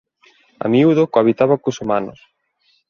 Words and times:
A 0.63 0.65
miúdo 0.73 1.09
cohabita 1.11 1.45
cos 1.63 1.77
humanos. 1.81 2.19